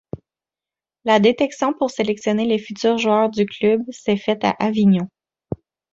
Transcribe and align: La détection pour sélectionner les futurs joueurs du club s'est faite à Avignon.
La 1.05 1.19
détection 1.19 1.73
pour 1.73 1.91
sélectionner 1.91 2.45
les 2.45 2.57
futurs 2.57 2.97
joueurs 2.97 3.29
du 3.29 3.45
club 3.45 3.81
s'est 3.91 4.17
faite 4.17 4.43
à 4.43 4.49
Avignon. 4.57 5.07